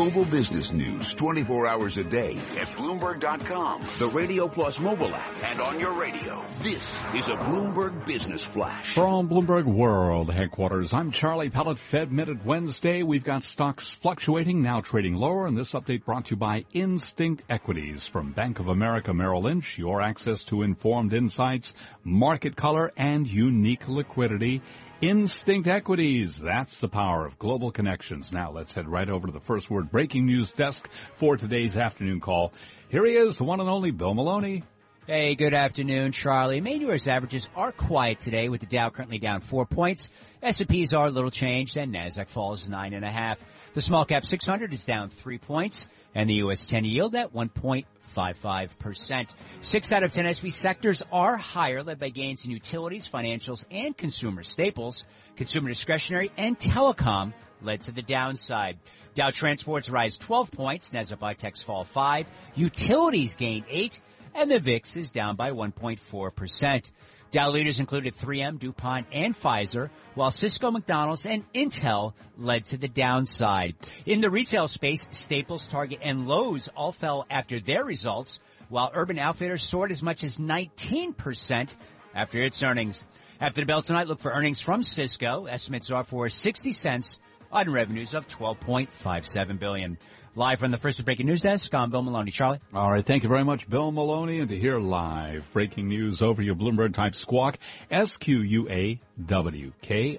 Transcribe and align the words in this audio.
global 0.00 0.24
business 0.24 0.72
news 0.72 1.12
24 1.12 1.66
hours 1.66 1.98
a 1.98 2.04
day 2.04 2.30
at 2.58 2.66
Bloomberg.com, 2.68 3.84
the 3.98 4.08
Radio 4.08 4.48
Plus 4.48 4.80
mobile 4.80 5.14
app, 5.14 5.44
and 5.44 5.60
on 5.60 5.78
your 5.78 5.92
radio. 5.92 6.42
This 6.62 6.94
is 7.14 7.28
a 7.28 7.32
Bloomberg 7.32 8.06
Business 8.06 8.42
Flash. 8.42 8.94
From 8.94 9.28
Bloomberg 9.28 9.66
World 9.66 10.32
headquarters, 10.32 10.94
I'm 10.94 11.10
Charlie 11.10 11.50
Pellet. 11.50 11.78
Fed 11.78 12.12
Minute 12.12 12.46
Wednesday. 12.46 13.02
We've 13.02 13.24
got 13.24 13.42
stocks 13.42 13.90
fluctuating, 13.90 14.62
now 14.62 14.80
trading 14.80 15.16
lower, 15.16 15.46
and 15.46 15.54
this 15.54 15.72
update 15.72 16.06
brought 16.06 16.24
to 16.26 16.30
you 16.30 16.36
by 16.38 16.64
Instinct 16.72 17.42
Equities 17.50 18.06
from 18.06 18.32
Bank 18.32 18.58
of 18.58 18.68
America 18.68 19.12
Merrill 19.12 19.42
Lynch. 19.42 19.76
Your 19.76 20.00
access 20.00 20.44
to 20.44 20.62
informed 20.62 21.12
insights, 21.12 21.74
market 22.04 22.56
color, 22.56 22.90
and 22.96 23.28
unique 23.28 23.86
liquidity. 23.86 24.62
Instinct 25.00 25.66
Equities. 25.66 26.38
That's 26.38 26.80
the 26.80 26.88
power 26.88 27.24
of 27.24 27.38
global 27.38 27.70
connections. 27.70 28.34
Now 28.34 28.50
let's 28.50 28.74
head 28.74 28.86
right 28.86 29.08
over 29.08 29.28
to 29.28 29.32
the 29.32 29.40
first 29.40 29.70
word 29.70 29.90
breaking 29.90 30.26
news 30.26 30.52
desk 30.52 30.90
for 31.14 31.38
today's 31.38 31.74
afternoon 31.74 32.20
call. 32.20 32.52
Here 32.90 33.06
he 33.06 33.14
is, 33.14 33.38
the 33.38 33.44
one 33.44 33.60
and 33.60 33.68
only 33.70 33.92
Bill 33.92 34.12
Maloney. 34.12 34.62
Hey, 35.06 35.36
good 35.36 35.54
afternoon, 35.54 36.12
Charlie. 36.12 36.60
Main 36.60 36.82
U.S. 36.82 37.08
averages 37.08 37.48
are 37.56 37.72
quiet 37.72 38.18
today 38.18 38.50
with 38.50 38.60
the 38.60 38.66
Dow 38.66 38.90
currently 38.90 39.18
down 39.18 39.40
four 39.40 39.64
points. 39.64 40.10
S&Ps 40.42 40.92
are 40.92 41.06
a 41.06 41.10
little 41.10 41.30
changed 41.30 41.78
and 41.78 41.94
NASDAQ 41.94 42.28
falls 42.28 42.68
nine 42.68 42.92
and 42.92 43.04
a 43.04 43.10
half. 43.10 43.38
The 43.72 43.80
small 43.80 44.04
cap 44.04 44.26
600 44.26 44.74
is 44.74 44.84
down 44.84 45.08
three 45.08 45.38
points 45.38 45.88
and 46.14 46.28
the 46.28 46.34
U.S. 46.34 46.66
10 46.66 46.84
yield 46.84 47.16
at 47.16 47.32
1.55%. 48.14 49.28
Six 49.60 49.92
out 49.92 50.04
of 50.04 50.12
10 50.12 50.26
S&P 50.26 50.50
sectors 50.50 51.02
are 51.12 51.36
higher, 51.36 51.82
led 51.82 51.98
by 51.98 52.10
gains 52.10 52.44
in 52.44 52.50
utilities, 52.50 53.08
financials, 53.08 53.64
and 53.70 53.96
consumer 53.96 54.42
staples. 54.42 55.04
Consumer 55.36 55.68
discretionary 55.68 56.30
and 56.36 56.58
telecom 56.58 57.32
led 57.62 57.82
to 57.82 57.92
the 57.92 58.02
downside. 58.02 58.78
Dow 59.14 59.30
transports 59.30 59.90
rise 59.90 60.16
12 60.18 60.50
points, 60.50 60.90
Nasdaq 60.92 61.18
Biotechs 61.18 61.64
fall 61.64 61.84
5, 61.84 62.26
utilities 62.54 63.34
gain 63.34 63.64
8, 63.68 64.00
and 64.34 64.50
the 64.50 64.60
VIX 64.60 64.96
is 64.96 65.10
down 65.10 65.36
by 65.36 65.50
1.4%. 65.50 66.90
Dow 67.30 67.50
leaders 67.50 67.78
included 67.78 68.16
3M, 68.18 68.58
DuPont, 68.58 69.06
and 69.12 69.38
Pfizer, 69.38 69.90
while 70.14 70.32
Cisco, 70.32 70.70
McDonald's, 70.72 71.26
and 71.26 71.44
Intel 71.52 72.14
led 72.36 72.64
to 72.66 72.76
the 72.76 72.88
downside. 72.88 73.76
In 74.04 74.20
the 74.20 74.30
retail 74.30 74.66
space, 74.66 75.06
Staples, 75.12 75.68
Target, 75.68 76.00
and 76.02 76.26
Lowe's 76.26 76.68
all 76.68 76.90
fell 76.90 77.26
after 77.30 77.60
their 77.60 77.84
results, 77.84 78.40
while 78.68 78.90
Urban 78.92 79.18
Outfitters 79.18 79.62
soared 79.62 79.92
as 79.92 80.02
much 80.02 80.24
as 80.24 80.38
19% 80.38 81.76
after 82.14 82.42
its 82.42 82.62
earnings. 82.64 83.04
After 83.40 83.60
the 83.60 83.66
bell 83.66 83.82
tonight, 83.82 84.08
look 84.08 84.20
for 84.20 84.32
earnings 84.32 84.60
from 84.60 84.82
Cisco. 84.82 85.46
Estimates 85.46 85.90
are 85.90 86.04
for 86.04 86.28
60 86.28 86.72
cents 86.72 87.18
on 87.50 87.70
revenues 87.70 88.14
of 88.14 88.28
12.57 88.28 89.58
billion. 89.58 89.98
Live 90.36 90.60
from 90.60 90.70
the 90.70 90.78
first 90.78 91.04
breaking 91.04 91.26
news 91.26 91.40
desk, 91.40 91.74
I'm 91.74 91.90
Bill 91.90 92.02
Maloney. 92.02 92.30
Charlie. 92.30 92.60
All 92.72 92.88
right. 92.88 93.04
Thank 93.04 93.24
you 93.24 93.28
very 93.28 93.42
much, 93.44 93.68
Bill 93.68 93.90
Maloney. 93.90 94.38
And 94.38 94.48
to 94.50 94.56
hear 94.56 94.78
live 94.78 95.50
breaking 95.52 95.88
news 95.88 96.22
over 96.22 96.40
your 96.40 96.54
Bloomberg 96.54 96.94
type 96.94 97.16
squawk, 97.16 97.58
S-Q-U-A-W-K 97.90 98.98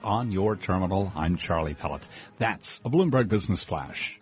on 0.03 0.31
your 0.31 0.57
terminal. 0.57 1.13
I'm 1.15 1.37
Charlie 1.37 1.75
Pellet. 1.75 2.05
That's 2.39 2.81
a 2.83 2.89
Bloomberg 2.89 3.29
Business 3.29 3.63
Flash. 3.63 4.19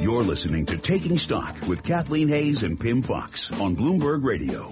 You're 0.00 0.22
listening 0.22 0.64
to 0.66 0.78
Taking 0.78 1.18
Stock 1.18 1.60
with 1.68 1.82
Kathleen 1.82 2.28
Hays 2.28 2.62
and 2.62 2.80
Pimm 2.80 3.02
Fox 3.02 3.50
on 3.60 3.76
Bloomberg 3.76 4.24
Radio. 4.24 4.70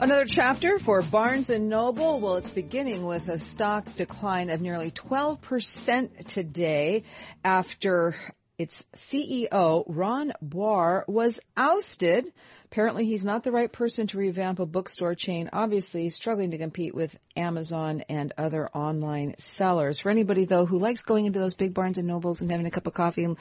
Another 0.00 0.26
chapter 0.26 0.78
for 0.78 1.02
Barnes 1.02 1.48
& 1.48 1.58
Noble. 1.58 2.20
Well, 2.20 2.36
it's 2.36 2.48
beginning 2.48 3.04
with 3.04 3.28
a 3.28 3.40
stock 3.40 3.96
decline 3.96 4.48
of 4.48 4.60
nearly 4.60 4.92
12% 4.92 6.24
today 6.24 7.02
after 7.42 8.14
its 8.58 8.80
CEO, 8.94 9.82
Ron 9.88 10.34
Boire, 10.40 11.02
was 11.08 11.40
ousted. 11.56 12.32
Apparently 12.66 13.06
he's 13.06 13.24
not 13.24 13.42
the 13.42 13.50
right 13.50 13.72
person 13.72 14.06
to 14.06 14.18
revamp 14.18 14.60
a 14.60 14.66
bookstore 14.66 15.16
chain, 15.16 15.50
obviously 15.52 16.10
struggling 16.10 16.52
to 16.52 16.58
compete 16.58 16.94
with 16.94 17.18
Amazon 17.36 18.04
and 18.08 18.32
other 18.38 18.68
online 18.68 19.34
sellers. 19.38 19.98
For 19.98 20.10
anybody 20.10 20.44
though 20.44 20.64
who 20.64 20.78
likes 20.78 21.02
going 21.02 21.26
into 21.26 21.40
those 21.40 21.54
big 21.54 21.74
Barnes 21.74 21.98
& 21.98 22.02
Nobles 22.02 22.40
and 22.40 22.52
having 22.52 22.66
a 22.66 22.70
cup 22.70 22.86
of 22.86 22.94
coffee 22.94 23.24
and 23.24 23.36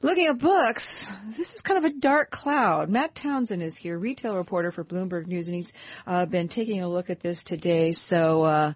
Looking 0.00 0.26
at 0.26 0.38
books, 0.38 1.10
this 1.36 1.52
is 1.52 1.60
kind 1.60 1.84
of 1.84 1.84
a 1.84 1.92
dark 1.92 2.30
cloud. 2.30 2.88
Matt 2.88 3.16
Townsend 3.16 3.64
is 3.64 3.76
here, 3.76 3.98
retail 3.98 4.36
reporter 4.36 4.70
for 4.70 4.84
Bloomberg 4.84 5.26
News, 5.26 5.48
and 5.48 5.56
he's 5.56 5.72
uh, 6.06 6.24
been 6.24 6.46
taking 6.46 6.82
a 6.82 6.88
look 6.88 7.10
at 7.10 7.18
this 7.18 7.42
today. 7.42 7.90
So, 7.90 8.44
uh, 8.44 8.72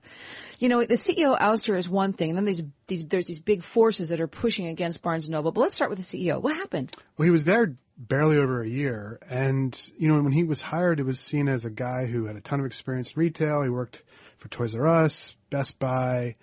you 0.59 0.69
know, 0.69 0.85
the 0.85 0.99
CEO 0.99 1.39
ouster 1.39 1.77
is 1.77 1.89
one 1.89 2.13
thing, 2.13 2.31
and 2.31 2.39
then 2.39 2.45
these, 2.45 2.63
these, 2.89 3.07
there's 3.07 3.27
these 3.27 3.41
big 3.41 3.63
forces 3.63 4.09
that 4.09 4.21
are 4.21 4.27
pushing 4.27 4.67
against 4.67 5.01
Barnes 5.01 5.29
& 5.29 5.31
Noble. 5.31 5.53
But 5.53 5.61
let's 5.61 5.77
start 5.77 5.91
with 5.91 6.01
the 6.01 6.05
CEO. 6.05 6.43
What 6.43 6.57
happened? 6.57 6.93
Well, 7.17 7.27
he 7.27 7.31
was 7.31 7.45
there 7.45 7.77
barely 7.97 8.39
over 8.39 8.61
a 8.61 8.69
year, 8.69 9.21
and 9.31 9.81
you 9.97 10.09
know, 10.09 10.21
when 10.21 10.33
he 10.33 10.43
was 10.43 10.61
hired, 10.61 10.99
it 10.99 11.07
was 11.07 11.21
seen 11.21 11.49
as 11.49 11.65
a 11.65 11.71
guy 11.71 12.07
who 12.07 12.25
had 12.25 12.35
a 12.35 12.41
ton 12.41 12.59
of 12.59 12.67
experience 12.67 13.13
in 13.15 13.21
retail. 13.21 13.63
He 13.63 13.69
worked 13.69 14.03
for 14.39 14.49
Toys 14.49 14.75
R 14.75 14.89
Us, 14.89 15.37
Best 15.51 15.79
Buy, 15.79 16.35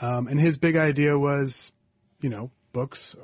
um, 0.00 0.26
and 0.26 0.40
his 0.40 0.56
big 0.58 0.76
idea 0.76 1.16
was, 1.16 1.70
you 2.20 2.28
know, 2.28 2.50
books 2.72 3.14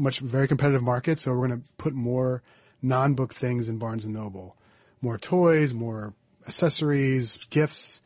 much 0.00 0.20
very 0.20 0.48
competitive 0.48 0.82
market, 0.82 1.18
so 1.18 1.32
we're 1.32 1.48
going 1.48 1.60
to 1.60 1.68
put 1.78 1.94
more 1.94 2.42
non-book 2.82 3.34
things 3.34 3.68
in 3.68 3.78
Barnes 3.78 4.04
and 4.04 4.14
Noble, 4.14 4.56
more 5.00 5.18
toys, 5.18 5.72
more 5.74 6.14
accessories, 6.46 7.38
gifts. 7.50 8.00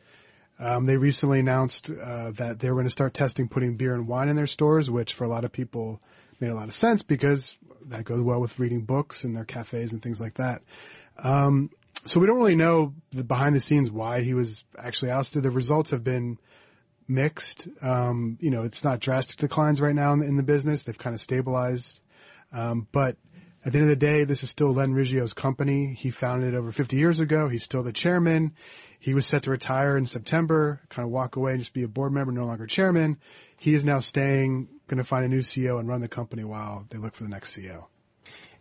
Um, 0.59 0.85
they 0.85 0.97
recently 0.97 1.39
announced 1.39 1.89
uh, 1.89 2.31
that 2.31 2.59
they 2.59 2.69
were 2.69 2.75
going 2.75 2.85
to 2.85 2.91
start 2.91 3.13
testing 3.13 3.49
putting 3.49 3.75
beer 3.75 3.93
and 3.93 4.07
wine 4.07 4.29
in 4.29 4.35
their 4.35 4.47
stores, 4.47 4.89
which 4.89 5.13
for 5.13 5.23
a 5.23 5.29
lot 5.29 5.43
of 5.43 5.51
people 5.51 6.01
made 6.39 6.49
a 6.49 6.55
lot 6.55 6.67
of 6.67 6.73
sense 6.73 7.01
because 7.01 7.55
that 7.87 8.05
goes 8.05 8.21
well 8.21 8.39
with 8.39 8.57
reading 8.59 8.81
books 8.81 9.23
in 9.23 9.33
their 9.33 9.45
cafes 9.45 9.91
and 9.93 10.01
things 10.01 10.19
like 10.19 10.35
that. 10.35 10.61
Um, 11.17 11.69
so 12.05 12.19
we 12.19 12.27
don't 12.27 12.37
really 12.37 12.55
know 12.55 12.93
the 13.11 13.23
behind 13.23 13.55
the 13.55 13.59
scenes 13.59 13.89
why 13.89 14.21
he 14.21 14.33
was 14.33 14.63
actually 14.77 15.11
ousted. 15.11 15.43
The 15.43 15.51
results 15.51 15.91
have 15.91 16.03
been 16.03 16.37
mixed. 17.07 17.67
Um, 17.81 18.37
you 18.39 18.51
know, 18.51 18.63
it's 18.63 18.83
not 18.83 18.99
drastic 18.99 19.37
declines 19.37 19.81
right 19.81 19.95
now 19.95 20.13
in 20.13 20.19
the, 20.19 20.25
in 20.25 20.37
the 20.37 20.43
business. 20.43 20.83
They've 20.83 20.97
kind 20.97 21.13
of 21.13 21.21
stabilized. 21.21 21.99
Um, 22.51 22.87
but 22.91 23.17
at 23.65 23.71
the 23.71 23.79
end 23.79 23.89
of 23.89 23.99
the 23.99 24.05
day, 24.05 24.23
this 24.23 24.43
is 24.43 24.49
still 24.49 24.73
Len 24.73 24.93
Riggio's 24.93 25.33
company. 25.33 25.93
He 25.93 26.11
founded 26.11 26.53
it 26.53 26.57
over 26.57 26.71
50 26.71 26.97
years 26.97 27.19
ago. 27.19 27.47
He's 27.47 27.63
still 27.63 27.83
the 27.83 27.91
chairman. 27.91 28.53
He 28.99 29.13
was 29.13 29.25
set 29.25 29.43
to 29.43 29.51
retire 29.51 29.97
in 29.97 30.05
September, 30.05 30.81
kind 30.89 31.05
of 31.05 31.11
walk 31.11 31.35
away 31.35 31.51
and 31.51 31.59
just 31.59 31.73
be 31.73 31.83
a 31.83 31.87
board 31.87 32.11
member, 32.11 32.31
no 32.31 32.45
longer 32.45 32.65
chairman. 32.65 33.19
He 33.57 33.73
is 33.73 33.85
now 33.85 33.99
staying, 33.99 34.67
going 34.87 34.97
to 34.97 35.03
find 35.03 35.25
a 35.25 35.27
new 35.27 35.39
CEO 35.39 35.79
and 35.79 35.87
run 35.87 36.01
the 36.01 36.07
company 36.07 36.43
while 36.43 36.85
they 36.89 36.97
look 36.97 37.13
for 37.15 37.23
the 37.23 37.29
next 37.29 37.55
CEO. 37.55 37.85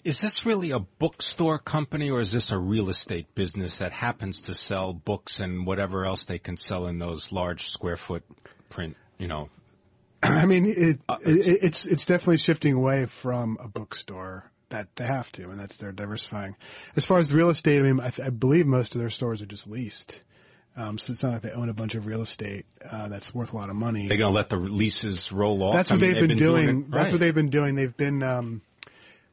Is 0.05 0.21
this 0.21 0.45
really 0.45 0.71
a 0.71 0.79
bookstore 0.79 1.59
company 1.59 2.11
or 2.11 2.21
is 2.21 2.31
this 2.31 2.51
a 2.51 2.59
real 2.59 2.91
estate 2.91 3.35
business 3.35 3.79
that 3.79 3.93
happens 3.93 4.43
to 4.43 4.55
sell 4.55 4.93
books 4.93 5.41
and 5.41 5.67
whatever 5.67 6.05
else 6.05 6.25
they 6.25 6.39
can 6.39 6.59
sell 6.59 6.87
in 6.87 6.99
those 6.99 7.33
large 7.33 7.71
square 7.71 7.97
foot 7.97 8.23
print, 8.69 8.97
you 9.19 9.29
know? 9.29 9.49
I 10.23 10.45
mean, 10.45 10.67
it, 10.67 11.01
uh, 11.09 11.17
it, 11.25 11.65
it's, 11.65 11.87
it's 11.87 12.05
definitely 12.05 12.37
shifting 12.37 12.75
away 12.75 13.07
from 13.07 13.57
a 13.59 13.67
bookstore 13.67 14.51
that 14.69 14.95
they 14.97 15.07
have 15.07 15.33
to, 15.33 15.49
and 15.49 15.59
that's 15.59 15.77
they're 15.77 15.93
diversifying. 15.93 16.57
As 16.97 17.07
far 17.07 17.19
as 17.19 17.33
real 17.33 17.49
estate, 17.49 17.79
I 17.81 17.83
mean, 17.83 18.01
I, 18.01 18.11
th- 18.11 18.27
I 18.27 18.31
believe 18.31 18.67
most 18.67 18.95
of 18.95 19.01
their 19.01 19.11
stores 19.11 19.41
are 19.41 19.47
just 19.47 19.67
leased. 19.67 20.21
Um, 20.77 20.99
so 20.99 21.13
it's 21.13 21.23
not 21.23 21.35
like 21.35 21.43
they 21.43 21.53
own 21.53 21.69
a 21.69 21.75
bunch 21.75 21.95
of 21.95 22.07
real 22.07 22.21
estate 22.21 22.67
uh, 22.91 23.09
that's 23.09 23.33
worth 23.33 23.53
a 23.53 23.57
lot 23.57 23.71
of 23.71 23.77
money. 23.77 24.09
They're 24.09 24.19
going 24.19 24.31
to 24.31 24.35
let 24.35 24.49
the 24.49 24.57
leases 24.57 25.31
roll 25.31 25.63
off. 25.63 25.75
That's 25.75 25.91
what 25.91 25.99
I 25.99 26.01
mean, 26.01 26.15
they've, 26.15 26.21
they've, 26.21 26.29
been, 26.29 26.39
been 26.39 26.47
doing. 26.47 26.67
doing 26.67 26.91
that's 26.91 27.05
right. 27.05 27.13
what 27.13 27.21
they've 27.21 27.35
been 27.35 27.51
doing. 27.51 27.75
They've 27.77 27.97
been 27.97 28.23
um, 28.25 28.63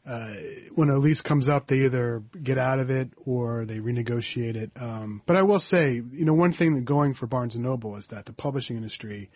uh, 0.06 0.34
when 0.74 0.90
a 0.90 0.98
lease 0.98 1.22
comes 1.22 1.48
up, 1.48 1.68
they 1.68 1.86
either 1.86 2.24
get 2.42 2.58
out 2.58 2.80
of 2.80 2.90
it 2.90 3.12
or 3.26 3.66
they 3.66 3.78
renegotiate 3.78 4.56
it. 4.56 4.72
Um, 4.76 5.22
but 5.26 5.36
I 5.36 5.44
will 5.44 5.60
say, 5.60 5.94
you 5.94 6.26
know, 6.26 6.34
one 6.34 6.54
thing 6.54 6.76
that 6.76 6.86
going 6.86 7.14
for 7.14 7.28
Barnes 7.28 7.56
and 7.56 7.64
Noble 7.64 7.96
is 7.98 8.08
that 8.08 8.26
the 8.26 8.34
publishing 8.34 8.78
industry 8.78 9.30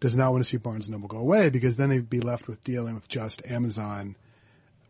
does 0.00 0.16
not 0.16 0.32
want 0.32 0.44
to 0.44 0.48
see 0.48 0.56
Barnes 0.56 0.86
and 0.86 0.92
Noble 0.92 1.08
go 1.08 1.18
away 1.18 1.48
because 1.48 1.76
then 1.76 1.90
they'd 1.90 2.08
be 2.08 2.20
left 2.20 2.46
with 2.48 2.62
dealing 2.62 2.94
with 2.94 3.08
just 3.08 3.42
Amazon, 3.44 4.16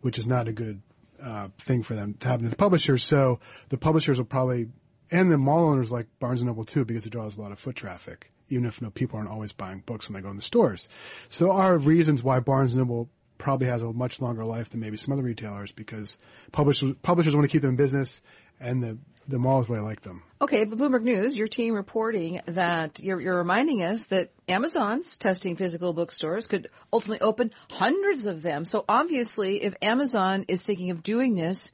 which 0.03 0.19
is 0.19 0.27
not 0.27 0.49
a 0.49 0.53
good 0.53 0.83
uh, 1.23 1.49
thing 1.59 1.83
for 1.83 1.95
them 1.95 2.15
to 2.21 2.29
happen 2.29 2.45
to 2.45 2.51
the 2.51 2.57
publishers. 2.57 3.03
So 3.03 3.41
the 3.71 3.79
publishers 3.79 4.19
will 4.19 4.27
probably 4.27 4.69
and 5.11 5.31
the 5.31 5.39
mall 5.39 5.69
owners 5.69 5.93
like 5.93 6.07
Barnes 6.19 6.41
and 6.41 6.49
Noble 6.49 6.65
too 6.65 6.85
because 6.85 7.07
it 7.07 7.11
draws 7.11 7.37
a 7.37 7.41
lot 7.41 7.53
of 7.53 7.59
foot 7.59 7.77
traffic. 7.77 8.31
Even 8.51 8.67
if 8.67 8.81
you 8.81 8.87
know, 8.87 8.91
people 8.91 9.19
aren't 9.19 9.31
always 9.31 9.53
buying 9.53 9.83
books 9.87 10.09
when 10.09 10.15
they 10.15 10.21
go 10.21 10.29
in 10.29 10.37
the 10.37 10.43
stores. 10.43 10.89
So 11.31 11.51
are 11.51 11.79
reasons 11.79 12.23
why 12.23 12.41
Barnes 12.41 12.75
and 12.75 12.81
Noble 12.81 13.09
probably 13.45 13.67
has 13.67 13.83
a 13.83 13.93
much 13.93 14.23
longer 14.23 14.43
life 14.43 14.71
than 14.71 14.81
maybe 14.81 14.97
some 14.97 15.13
other 15.13 15.23
retailers 15.23 15.71
because 15.71 16.17
publishers 16.51 16.97
publishers 17.03 17.35
want 17.35 17.45
to 17.45 17.53
keep 17.53 17.61
them 17.61 17.73
in 17.73 17.77
business, 17.77 18.23
and 18.59 18.83
the 18.83 18.99
the 19.29 19.39
malls 19.39 19.69
really 19.69 19.83
like 19.83 20.01
them. 20.01 20.23
Okay, 20.41 20.65
but 20.65 20.79
Bloomberg 20.79 21.03
News, 21.03 21.37
your 21.37 21.47
team 21.47 21.75
reporting 21.75 22.41
that 22.47 23.01
you're, 23.01 23.21
you're 23.21 23.37
reminding 23.37 23.83
us 23.83 24.07
that 24.07 24.33
Amazon's 24.49 25.17
testing 25.17 25.57
physical 25.57 25.93
bookstores 25.93 26.47
could 26.47 26.69
ultimately 26.93 27.21
open 27.21 27.51
hundreds 27.71 28.27
of 28.27 28.43
them. 28.43 28.65
So 28.65 28.85
obviously, 28.89 29.63
if 29.63 29.75
Amazon 29.81 30.45
is 30.49 30.63
thinking 30.63 30.91
of 30.91 31.03
doing 31.03 31.35
this, 31.35 31.71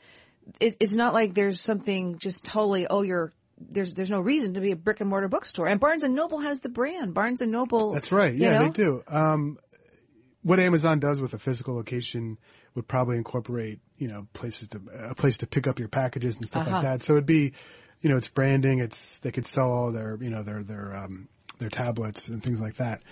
it, 0.61 0.77
it's 0.81 0.95
not 0.95 1.15
like 1.15 1.35
there's 1.35 1.61
something 1.61 2.19
just 2.19 2.45
totally 2.45 2.89
oh 2.89 3.03
you're 3.03 3.33
there's 3.61 3.95
there's 3.95 4.11
no 4.11 4.21
reason 4.21 4.55
to 4.55 4.61
be 4.61 4.73
a 4.73 4.77
brick 4.77 5.01
and 5.01 5.09
mortar 5.09 5.29
bookstore. 5.29 5.69
And 5.69 5.79
Barnes 5.79 6.03
and 6.03 6.17
Noble 6.17 6.41
has 6.41 6.61
the 6.61 6.69
brand. 6.69 7.15
Barnes 7.15 7.41
and 7.41 7.53
Noble. 7.53 7.93
That's 7.93 8.11
right. 8.11 8.35
Yeah, 8.35 8.47
you 8.47 8.59
know? 8.59 8.65
they 8.65 8.71
do. 8.71 9.03
Um, 9.07 9.59
what 10.43 10.59
Amazon 10.61 11.01
does 11.01 11.21
with 11.21 11.35
a 11.35 11.39
physical 11.39 11.75
location 11.75 12.39
would 12.75 12.89
probably 12.89 13.17
incorporate, 13.17 13.81
you 13.99 14.09
know, 14.09 14.27
places 14.33 14.69
to, 14.69 14.81
a 15.11 15.15
place 15.15 15.39
to 15.39 15.47
pick 15.47 15.67
up 15.67 15.79
your 15.79 15.89
packages 15.89 16.37
and 16.37 16.47
stuff 16.47 16.63
Uh-huh. 16.67 16.77
like 16.77 16.83
that. 16.85 17.03
So 17.03 17.15
it'd 17.15 17.27
be, 17.27 17.53
you 18.01 18.09
know, 18.11 18.17
it's 18.17 18.29
branding, 18.29 18.79
it's, 18.81 19.19
they 19.21 19.33
could 19.33 19.47
sell 19.47 19.71
all 19.71 19.93
their, 19.93 20.17
you 20.21 20.31
know, 20.31 20.43
their, 20.43 20.63
their, 20.63 20.95
um, 20.95 21.29
their 21.59 21.69
tablets 21.69 22.29
and 22.29 22.43
things 22.43 22.59
like 22.61 22.77
that. 22.77 23.03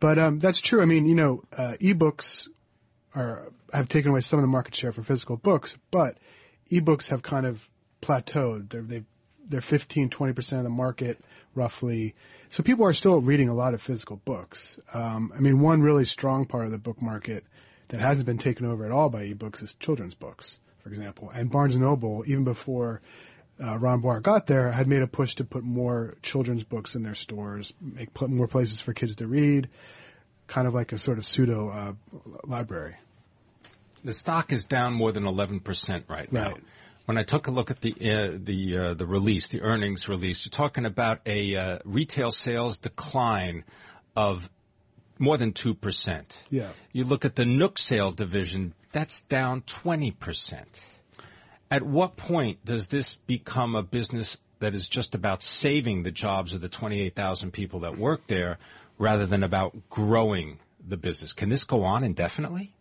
But, 0.00 0.18
um, 0.18 0.38
that's 0.38 0.60
true. 0.60 0.82
I 0.82 0.84
mean, 0.84 1.06
you 1.06 1.14
know, 1.14 1.42
uh, 1.56 1.76
ebooks 1.80 2.48
are, 3.14 3.50
have 3.72 3.88
taken 3.88 4.10
away 4.10 4.20
some 4.20 4.38
of 4.38 4.42
the 4.42 4.48
market 4.48 4.74
share 4.74 4.92
for 4.92 5.02
physical 5.02 5.36
books, 5.38 5.76
but 5.90 6.18
ebooks 6.70 7.08
have 7.08 7.22
kind 7.22 7.46
of 7.46 7.66
plateaued. 8.02 8.70
They're, 8.70 8.82
they've, 8.82 9.06
they're 9.48 9.60
15, 9.60 10.10
20% 10.10 10.58
of 10.58 10.64
the 10.64 10.70
market 10.70 11.18
roughly. 11.54 12.14
So 12.50 12.62
people 12.62 12.86
are 12.86 12.92
still 12.92 13.20
reading 13.20 13.48
a 13.48 13.54
lot 13.54 13.74
of 13.74 13.82
physical 13.82 14.20
books. 14.24 14.78
Um, 14.92 15.32
I 15.36 15.40
mean, 15.40 15.60
one 15.60 15.82
really 15.82 16.04
strong 16.04 16.46
part 16.46 16.66
of 16.66 16.70
the 16.70 16.78
book 16.78 17.00
market 17.00 17.44
that 17.88 18.00
hasn't 18.00 18.26
been 18.26 18.38
taken 18.38 18.66
over 18.66 18.84
at 18.84 18.92
all 18.92 19.08
by 19.08 19.26
ebooks 19.26 19.62
is 19.62 19.74
children's 19.74 20.14
books, 20.14 20.58
for 20.82 20.88
example. 20.88 21.30
And 21.34 21.50
Barnes 21.50 21.74
and 21.74 21.84
Noble, 21.84 22.24
even 22.26 22.44
before 22.44 23.00
uh, 23.62 23.78
Ron 23.78 24.00
Boire 24.00 24.20
got 24.20 24.46
there, 24.46 24.70
had 24.70 24.86
made 24.86 25.02
a 25.02 25.06
push 25.06 25.36
to 25.36 25.44
put 25.44 25.62
more 25.62 26.16
children's 26.22 26.64
books 26.64 26.94
in 26.94 27.02
their 27.02 27.14
stores, 27.14 27.72
make 27.80 28.12
pl- 28.14 28.28
more 28.28 28.48
places 28.48 28.80
for 28.80 28.92
kids 28.92 29.16
to 29.16 29.26
read, 29.26 29.68
kind 30.46 30.66
of 30.66 30.74
like 30.74 30.92
a 30.92 30.98
sort 30.98 31.18
of 31.18 31.26
pseudo 31.26 31.68
uh, 31.68 31.92
library. 32.44 32.96
The 34.04 34.12
stock 34.12 34.52
is 34.52 34.64
down 34.64 34.92
more 34.92 35.12
than 35.12 35.24
11% 35.24 36.04
right 36.08 36.30
now. 36.30 36.52
Right. 36.52 36.62
When 37.06 37.18
I 37.18 37.22
took 37.22 37.48
a 37.48 37.50
look 37.50 37.70
at 37.70 37.80
the 37.80 37.92
uh, 37.92 38.38
the 38.42 38.78
uh, 38.78 38.94
the 38.94 39.06
release, 39.06 39.48
the 39.48 39.60
earnings 39.60 40.08
release, 40.08 40.44
you're 40.44 40.50
talking 40.50 40.86
about 40.86 41.20
a 41.26 41.54
uh, 41.54 41.78
retail 41.84 42.30
sales 42.30 42.78
decline 42.78 43.64
of 44.16 44.48
more 45.18 45.36
than 45.36 45.52
2%. 45.52 46.24
Yeah. 46.50 46.70
You 46.92 47.04
look 47.04 47.24
at 47.24 47.36
the 47.36 47.44
Nook 47.44 47.78
sale 47.78 48.10
division, 48.10 48.74
that's 48.92 49.22
down 49.22 49.62
20%. 49.62 50.64
At 51.70 51.82
what 51.82 52.16
point 52.16 52.64
does 52.64 52.88
this 52.88 53.16
become 53.26 53.74
a 53.74 53.82
business 53.82 54.36
that 54.60 54.74
is 54.74 54.88
just 54.88 55.14
about 55.14 55.42
saving 55.42 56.02
the 56.02 56.10
jobs 56.10 56.52
of 56.52 56.60
the 56.60 56.68
28,000 56.68 57.52
people 57.52 57.80
that 57.80 57.98
work 57.98 58.26
there 58.26 58.58
rather 58.98 59.26
than 59.26 59.42
about 59.42 59.88
growing 59.90 60.58
the 60.86 60.96
business? 60.96 61.32
Can 61.32 61.48
this 61.48 61.64
go 61.64 61.82
on 61.84 62.04
indefinitely? 62.04 62.74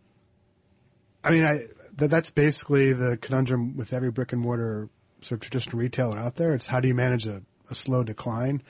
I 1.23 1.31
mean, 1.31 1.45
I 1.45 1.67
that, 1.97 2.09
that's 2.09 2.31
basically 2.31 2.93
the 2.93 3.17
conundrum 3.17 3.75
with 3.75 3.93
every 3.93 4.11
brick 4.11 4.33
and 4.33 4.41
mortar 4.41 4.89
sort 5.21 5.37
of 5.37 5.39
traditional 5.41 5.79
retailer 5.79 6.17
out 6.17 6.35
there. 6.35 6.53
It's 6.53 6.67
how 6.67 6.79
do 6.79 6.87
you 6.87 6.93
manage 6.93 7.27
a, 7.27 7.41
a 7.69 7.75
slow 7.75 8.03
decline? 8.03 8.61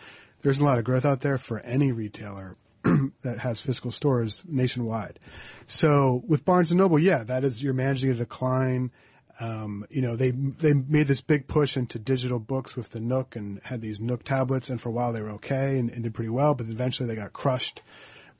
There's 0.41 0.59
a 0.59 0.63
lot 0.63 0.77
of 0.77 0.83
growth 0.83 1.05
out 1.05 1.21
there 1.21 1.37
for 1.37 1.59
any 1.59 1.91
retailer 1.91 2.55
that 3.23 3.39
has 3.39 3.61
physical 3.61 3.91
stores 3.91 4.43
nationwide. 4.47 5.19
So 5.67 6.23
with 6.27 6.45
Barnes 6.45 6.71
and 6.71 6.79
Noble, 6.79 6.99
yeah, 6.99 7.23
that 7.23 7.43
is 7.43 7.61
you're 7.61 7.73
managing 7.73 8.11
a 8.11 8.15
decline. 8.15 8.91
Um, 9.39 9.85
you 9.89 10.01
know, 10.01 10.15
they 10.15 10.31
they 10.31 10.73
made 10.73 11.07
this 11.07 11.21
big 11.21 11.47
push 11.47 11.75
into 11.75 11.97
digital 11.97 12.39
books 12.39 12.75
with 12.75 12.89
the 12.89 12.99
Nook 12.99 13.35
and 13.35 13.61
had 13.63 13.81
these 13.81 13.99
Nook 13.99 14.23
tablets, 14.23 14.69
and 14.69 14.79
for 14.79 14.89
a 14.89 14.91
while 14.91 15.11
they 15.11 15.21
were 15.21 15.31
okay 15.31 15.79
and, 15.79 15.89
and 15.89 16.03
did 16.03 16.13
pretty 16.13 16.29
well, 16.29 16.53
but 16.53 16.67
eventually 16.67 17.07
they 17.07 17.15
got 17.15 17.33
crushed 17.33 17.81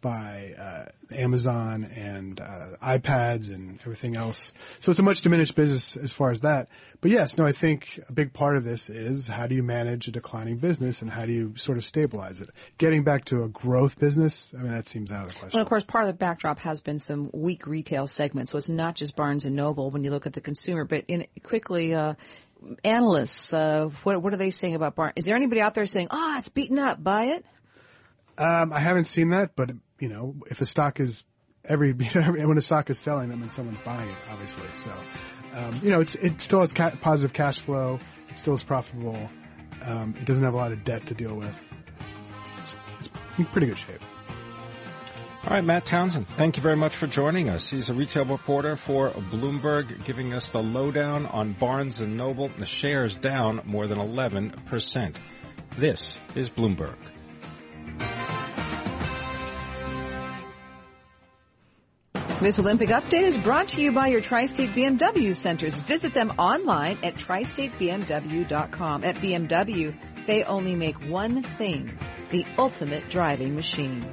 by 0.03 0.53
uh, 0.59 1.15
Amazon 1.15 1.85
and 1.85 2.39
uh, 2.39 2.75
iPads 2.83 3.49
and 3.49 3.79
everything 3.81 4.15
else. 4.15 4.51
So 4.81 4.91
it's 4.91 4.99
a 4.99 5.03
much 5.03 5.21
diminished 5.21 5.55
business 5.55 5.95
as 5.95 6.11
far 6.11 6.29
as 6.29 6.41
that. 6.41 6.67
But 7.01 7.09
yes, 7.09 7.37
no, 7.37 7.45
I 7.45 7.53
think 7.53 7.99
a 8.07 8.11
big 8.11 8.33
part 8.33 8.57
of 8.57 8.65
this 8.65 8.89
is 8.89 9.25
how 9.25 9.47
do 9.47 9.55
you 9.55 9.63
manage 9.63 10.07
a 10.07 10.11
declining 10.11 10.57
business 10.57 11.01
and 11.01 11.09
how 11.09 11.25
do 11.25 11.31
you 11.31 11.53
sort 11.55 11.77
of 11.77 11.85
stabilize 11.85 12.41
it? 12.41 12.49
Getting 12.77 13.03
back 13.03 13.25
to 13.25 13.43
a 13.43 13.47
growth 13.47 13.97
business, 13.97 14.51
I 14.53 14.61
mean, 14.61 14.71
that 14.71 14.85
seems 14.85 15.09
out 15.09 15.23
of 15.25 15.29
the 15.29 15.39
question. 15.39 15.57
Well, 15.57 15.63
of 15.63 15.69
course, 15.69 15.85
part 15.85 16.03
of 16.03 16.09
the 16.09 16.17
backdrop 16.17 16.59
has 16.59 16.81
been 16.81 16.99
some 16.99 17.31
weak 17.33 17.65
retail 17.65 18.05
segments. 18.05 18.51
So 18.51 18.57
it's 18.57 18.69
not 18.69 18.95
just 18.95 19.15
Barnes 19.15 19.45
and 19.45 19.55
Noble 19.55 19.89
when 19.89 20.03
you 20.03 20.11
look 20.11 20.27
at 20.27 20.33
the 20.33 20.41
consumer, 20.41 20.83
but 20.83 21.05
in 21.07 21.25
quickly, 21.41 21.95
uh, 21.95 22.13
analysts, 22.83 23.53
uh, 23.53 23.89
what, 24.03 24.21
what 24.21 24.33
are 24.33 24.37
they 24.37 24.49
saying 24.49 24.75
about 24.75 24.95
Barnes? 24.95 25.13
Is 25.15 25.25
there 25.25 25.35
anybody 25.35 25.61
out 25.61 25.73
there 25.73 25.85
saying, 25.85 26.09
ah, 26.11 26.37
it's 26.39 26.49
beaten 26.49 26.77
up, 26.77 27.01
buy 27.01 27.25
it? 27.25 27.45
Um, 28.37 28.73
I 28.73 28.79
haven't 28.79 29.05
seen 29.05 29.29
that, 29.29 29.55
but 29.55 29.71
you 30.03 30.09
know, 30.09 30.35
if 30.51 30.59
a 30.59 30.65
stock 30.65 30.99
is 30.99 31.23
every 31.63 31.93
when 32.13 32.57
a 32.57 32.61
stock 32.61 32.89
is 32.89 32.99
selling, 32.99 33.29
that 33.29 33.51
someone's 33.53 33.79
buying 33.85 34.09
it, 34.09 34.17
obviously. 34.29 34.67
So, 34.83 34.91
um, 35.53 35.79
you 35.81 35.91
know, 35.91 36.01
it's 36.01 36.15
it 36.15 36.41
still 36.41 36.59
has 36.59 36.73
ca- 36.73 36.97
positive 36.99 37.31
cash 37.31 37.59
flow. 37.59 37.99
It 38.29 38.37
still 38.37 38.53
is 38.53 38.63
profitable. 38.63 39.29
Um, 39.81 40.13
it 40.19 40.25
doesn't 40.25 40.43
have 40.43 40.55
a 40.55 40.57
lot 40.57 40.73
of 40.73 40.83
debt 40.83 41.07
to 41.07 41.13
deal 41.13 41.35
with. 41.35 41.57
It's, 42.57 42.75
it's 42.99 43.09
in 43.37 43.45
pretty 43.45 43.67
good 43.67 43.79
shape. 43.79 44.01
All 45.45 45.51
right, 45.51 45.63
Matt 45.63 45.85
Townsend, 45.85 46.27
thank 46.37 46.57
you 46.57 46.63
very 46.63 46.77
much 46.77 46.95
for 46.95 47.07
joining 47.07 47.49
us. 47.49 47.69
He's 47.69 47.89
a 47.89 47.93
retail 47.93 48.25
reporter 48.25 48.75
for 48.75 49.11
Bloomberg, 49.11 50.03
giving 50.05 50.33
us 50.33 50.49
the 50.49 50.61
lowdown 50.61 51.25
on 51.27 51.53
Barnes 51.53 52.01
and 52.01 52.17
Noble. 52.17 52.49
The 52.57 52.65
shares 52.65 53.15
down 53.15 53.61
more 53.65 53.87
than 53.87 53.99
11%. 53.99 55.15
This 55.77 56.17
is 56.35 56.49
Bloomberg. 56.49 56.95
This 62.43 62.59
Olympic 62.59 62.89
update 62.89 63.23
is 63.23 63.37
brought 63.37 63.69
to 63.69 63.81
you 63.81 63.93
by 63.93 64.07
your 64.07 64.19
Tri-State 64.19 64.71
BMW 64.71 65.33
centers. 65.33 65.75
Visit 65.75 66.13
them 66.13 66.31
online 66.31 66.97
at 67.01 67.15
tristatebmw.com. 67.15 69.03
At 69.05 69.15
BMW, 69.15 69.95
they 70.27 70.43
only 70.43 70.75
make 70.75 70.97
one 71.09 71.41
thing, 71.41 71.97
the 72.31 72.45
ultimate 72.57 73.09
driving 73.09 73.55
machine. 73.55 74.11